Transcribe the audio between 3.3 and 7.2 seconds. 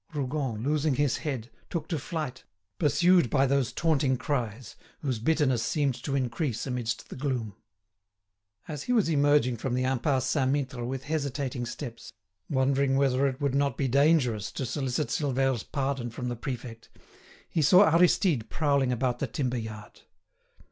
those taunting cries, whose bitterness seemed to increase amidst the